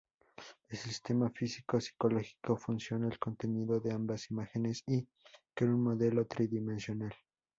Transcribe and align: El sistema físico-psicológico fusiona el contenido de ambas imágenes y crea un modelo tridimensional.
El 0.69 0.77
sistema 0.79 1.29
físico-psicológico 1.29 2.57
fusiona 2.57 3.05
el 3.07 3.19
contenido 3.19 3.79
de 3.79 3.93
ambas 3.93 4.31
imágenes 4.31 4.81
y 4.87 5.07
crea 5.53 5.69
un 5.69 5.83
modelo 5.83 6.25
tridimensional. 6.25 7.13